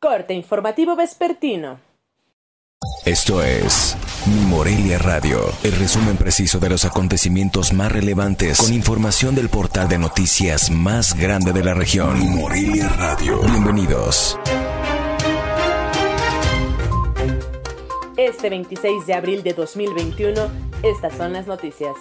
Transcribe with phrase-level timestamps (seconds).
[0.00, 1.80] Corte informativo vespertino.
[3.04, 9.34] Esto es Mi Morelia Radio, el resumen preciso de los acontecimientos más relevantes con información
[9.34, 12.16] del portal de noticias más grande de la región.
[12.16, 13.40] Mi Morelia Radio.
[13.40, 14.38] Bienvenidos.
[18.16, 20.48] Este 26 de abril de 2021,
[20.84, 21.96] estas son las noticias.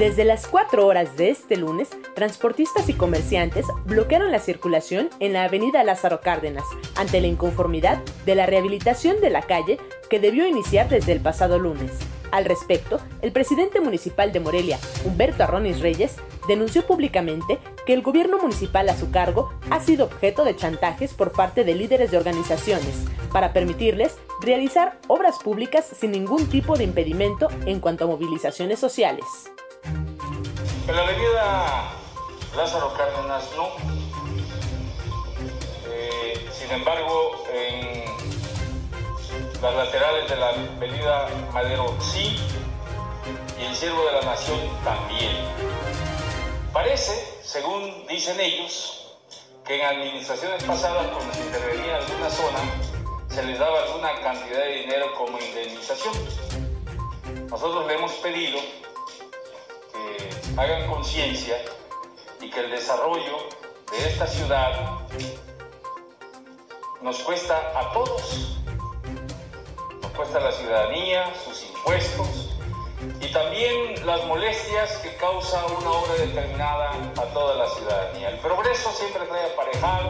[0.00, 5.44] Desde las 4 horas de este lunes, transportistas y comerciantes bloquearon la circulación en la
[5.44, 6.64] avenida Lázaro Cárdenas
[6.96, 11.58] ante la inconformidad de la rehabilitación de la calle que debió iniciar desde el pasado
[11.58, 11.92] lunes.
[12.30, 16.16] Al respecto, el presidente municipal de Morelia, Humberto Arronis Reyes,
[16.48, 21.32] denunció públicamente que el gobierno municipal a su cargo ha sido objeto de chantajes por
[21.32, 27.48] parte de líderes de organizaciones para permitirles realizar obras públicas sin ningún tipo de impedimento
[27.66, 29.26] en cuanto a movilizaciones sociales.
[30.90, 31.92] En la avenida
[32.56, 33.68] Lázaro Cárdenas no.
[35.86, 38.04] Eh, sin embargo, en
[39.62, 42.36] las laterales de la avenida Madero sí
[43.56, 45.36] y el Ciervo de la Nación también.
[46.72, 49.16] Parece, según dicen ellos,
[49.64, 52.58] que en administraciones pasadas cuando se intervenía en alguna zona
[53.28, 56.14] se les daba alguna cantidad de dinero como indemnización.
[57.48, 58.58] Nosotros le hemos pedido
[60.56, 61.56] hagan conciencia
[62.40, 63.36] y que el desarrollo
[63.90, 65.00] de esta ciudad
[67.02, 68.58] nos cuesta a todos.
[70.02, 72.50] Nos cuesta a la ciudadanía, sus impuestos
[73.20, 78.30] y también las molestias que causa una obra determinada a toda la ciudadanía.
[78.30, 80.08] El progreso siempre trae aparejado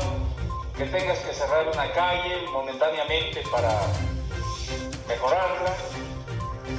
[0.76, 3.70] que tengas que cerrar una calle momentáneamente para
[5.06, 5.76] mejorarla,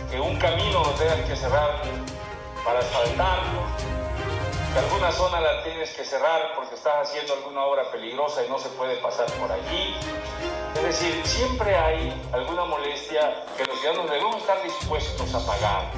[0.09, 1.81] que un camino lo tengas que cerrar
[2.63, 3.61] para asfaltarlo,
[4.73, 8.57] que alguna zona la tienes que cerrar porque estás haciendo alguna obra peligrosa y no
[8.57, 9.95] se puede pasar por allí.
[10.75, 15.91] Es decir, siempre hay alguna molestia que los ciudadanos debemos estar dispuestos a pagar.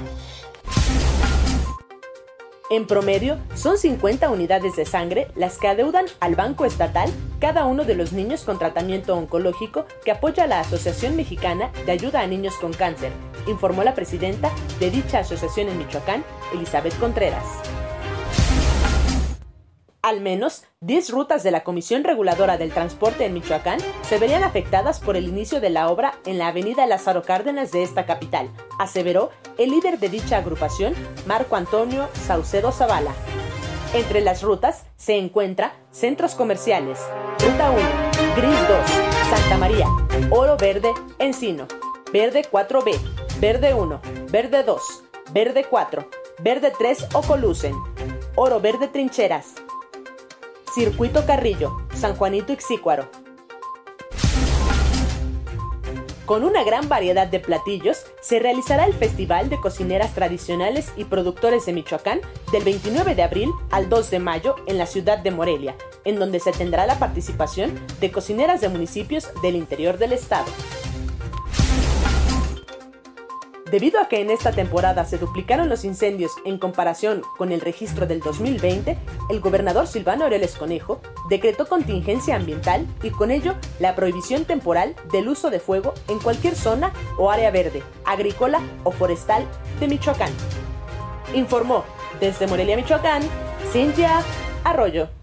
[2.74, 7.08] En promedio, son 50 unidades de sangre las que adeudan al Banco Estatal
[7.40, 12.22] cada uno de los niños con tratamiento oncológico que apoya la Asociación Mexicana de Ayuda
[12.22, 13.12] a Niños con Cáncer,
[13.46, 17.46] informó la presidenta de dicha asociación en Michoacán, Elizabeth Contreras.
[20.04, 25.00] Al menos 10 rutas de la Comisión Reguladora del Transporte en Michoacán se verían afectadas
[25.00, 28.50] por el inicio de la obra en la avenida Lázaro Cárdenas de esta capital,
[28.80, 30.94] aseveró el líder de dicha agrupación,
[31.26, 33.14] Marco Antonio Saucedo Zavala.
[33.94, 37.00] Entre las rutas se encuentra centros comerciales,
[37.40, 37.80] Ruta 1,
[38.36, 39.88] Gris 2, Santa María,
[40.32, 41.66] Oro Verde, Encino,
[42.12, 43.00] Verde 4B,
[43.40, 46.10] Verde 1, Verde 2, Verde 4,
[46.40, 47.74] Verde 3 Ocolucen,
[48.36, 49.54] Oro Verde Trincheras,
[50.74, 53.08] Circuito Carrillo, San Juanito Ixícuaro.
[56.26, 61.68] Con una gran variedad de platillos, se realizará el Festival de Cocineras Tradicionales y Productores
[61.68, 65.76] de Michoacán del 29 de abril al 2 de mayo en la ciudad de Morelia,
[66.06, 70.48] en donde se tendrá la participación de cocineras de municipios del interior del estado.
[73.74, 78.06] Debido a que en esta temporada se duplicaron los incendios en comparación con el registro
[78.06, 79.00] del 2020,
[79.32, 85.28] el gobernador Silvano Aureles Conejo decretó contingencia ambiental y con ello la prohibición temporal del
[85.28, 89.44] uso de fuego en cualquier zona o área verde, agrícola o forestal
[89.80, 90.32] de Michoacán.
[91.34, 91.84] Informó
[92.20, 93.24] desde Morelia, Michoacán,
[93.72, 94.22] Cintia
[94.64, 95.23] Arroyo.